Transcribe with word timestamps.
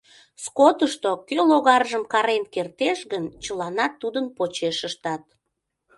Скотышто 0.43 1.11
кӧ 1.27 1.37
логаржым 1.49 2.03
карен 2.13 2.43
кертеш 2.53 2.99
гын, 3.11 3.25
чыланат 3.43 3.93
тудын 4.01 4.25
почеш 4.37 4.77
ыштат. 4.89 5.23